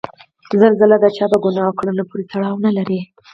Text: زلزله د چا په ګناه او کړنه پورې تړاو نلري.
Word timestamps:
زلزله 0.61 0.97
د 1.03 1.05
چا 1.15 1.25
په 1.31 1.37
ګناه 1.43 1.65
او 1.67 1.77
کړنه 1.79 2.03
پورې 2.09 2.23
تړاو 2.31 2.61
نلري. 2.65 2.99